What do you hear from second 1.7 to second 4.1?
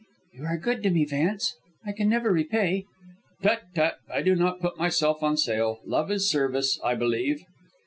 I can never repay" "Tut! tut!